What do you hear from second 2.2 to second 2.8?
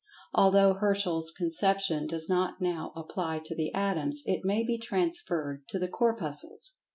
not